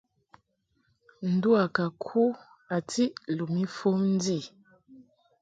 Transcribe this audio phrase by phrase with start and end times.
[1.31, 2.23] Ndu a ka ku
[2.75, 4.39] a tiʼ lum ifom ndi.